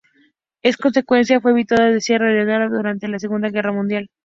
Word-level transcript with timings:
En 0.63 0.73
consecuencia, 0.81 1.39
fue 1.39 1.51
enviado 1.51 1.95
a 1.95 1.99
Sierra 1.99 2.31
Leona 2.33 2.67
durante 2.69 3.07
la 3.07 3.19
Segunda 3.19 3.49
Guerra 3.49 3.71
Mundial. 3.71 4.09